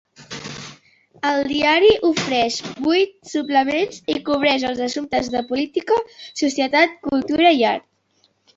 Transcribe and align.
El 1.31 1.41
diari 1.51 1.91
ofereix 2.09 2.57
vuit 2.87 3.13
suplements 3.35 4.01
i 4.15 4.17
cobreix 4.31 4.67
els 4.73 4.83
assumptes 4.89 5.31
de 5.37 5.45
política, 5.53 6.01
societat, 6.45 7.01
cultura 7.09 7.57
i 7.63 7.67
art. 7.77 7.91